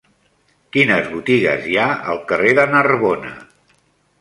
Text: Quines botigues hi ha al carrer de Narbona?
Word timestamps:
Quines 0.77 1.09
botigues 1.11 1.67
hi 1.73 1.77
ha 1.81 1.85
al 2.15 2.23
carrer 2.33 2.57
de 2.61 2.67
Narbona? 2.73 3.35